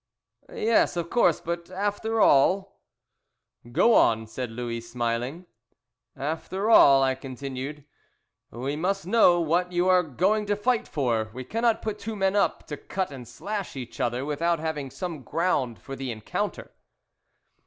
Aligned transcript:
"Yes, 0.51 0.97
of 0.97 1.11
course, 1.11 1.39
but 1.39 1.69
after 1.69 2.19
all" 2.19 2.81
"Go 3.71 3.93
on," 3.93 4.25
said 4.25 4.49
Louis, 4.49 4.81
smilingly. 4.81 5.45
"After 6.15 6.71
all," 6.71 7.03
I 7.03 7.13
continued, 7.13 7.85
"we 8.49 8.75
must 8.75 9.05
know 9.05 9.39
what 9.39 9.71
you 9.71 9.87
are 9.89 10.01
going 10.01 10.47
to 10.47 10.55
fight 10.55 10.87
for. 10.87 11.29
We 11.35 11.43
cannot 11.43 11.83
put 11.83 11.99
two 11.99 12.15
men 12.15 12.35
up 12.35 12.65
to 12.65 12.77
cut 12.77 13.11
and 13.11 13.27
slash 13.27 13.75
each 13.75 13.99
other 13.99 14.25
without 14.25 14.57
having 14.57 14.89
some 14.89 15.21
ground 15.21 15.77
for 15.79 15.95
the 15.95 16.09
encounter." 16.11 16.71